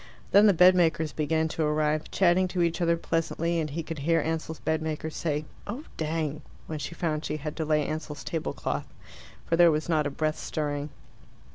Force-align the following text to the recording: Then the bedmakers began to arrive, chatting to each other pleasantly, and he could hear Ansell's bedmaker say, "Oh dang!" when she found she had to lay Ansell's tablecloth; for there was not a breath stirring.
Then 0.31 0.47
the 0.47 0.53
bedmakers 0.55 1.15
began 1.15 1.47
to 1.49 1.61
arrive, 1.63 2.09
chatting 2.09 2.47
to 2.47 2.63
each 2.63 2.81
other 2.81 2.97
pleasantly, 2.97 3.59
and 3.59 3.69
he 3.69 3.83
could 3.83 3.99
hear 3.99 4.19
Ansell's 4.19 4.57
bedmaker 4.59 5.11
say, 5.11 5.45
"Oh 5.67 5.83
dang!" 5.95 6.41
when 6.65 6.79
she 6.79 6.95
found 6.95 7.23
she 7.23 7.37
had 7.37 7.55
to 7.57 7.65
lay 7.65 7.85
Ansell's 7.85 8.23
tablecloth; 8.23 8.91
for 9.45 9.55
there 9.55 9.69
was 9.69 9.87
not 9.87 10.07
a 10.07 10.09
breath 10.09 10.39
stirring. 10.39 10.89